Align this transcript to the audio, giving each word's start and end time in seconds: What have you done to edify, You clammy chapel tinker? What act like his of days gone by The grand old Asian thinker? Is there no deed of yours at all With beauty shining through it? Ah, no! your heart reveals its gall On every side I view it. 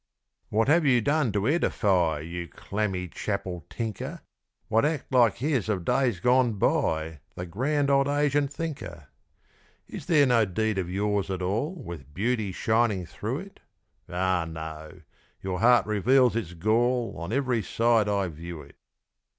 What 0.49 0.67
have 0.67 0.83
you 0.83 0.99
done 0.99 1.31
to 1.33 1.47
edify, 1.47 2.21
You 2.21 2.47
clammy 2.47 3.07
chapel 3.07 3.67
tinker? 3.69 4.21
What 4.67 4.83
act 4.83 5.11
like 5.13 5.35
his 5.35 5.69
of 5.69 5.85
days 5.85 6.19
gone 6.19 6.53
by 6.53 7.19
The 7.35 7.45
grand 7.45 7.91
old 7.91 8.07
Asian 8.07 8.47
thinker? 8.47 9.09
Is 9.87 10.07
there 10.07 10.25
no 10.25 10.43
deed 10.45 10.79
of 10.79 10.89
yours 10.89 11.29
at 11.29 11.43
all 11.43 11.75
With 11.75 12.15
beauty 12.15 12.51
shining 12.51 13.05
through 13.05 13.41
it? 13.41 13.59
Ah, 14.09 14.45
no! 14.49 15.01
your 15.43 15.59
heart 15.59 15.85
reveals 15.85 16.35
its 16.35 16.55
gall 16.55 17.13
On 17.19 17.31
every 17.31 17.61
side 17.61 18.09
I 18.09 18.27
view 18.27 18.63
it. 18.63 18.77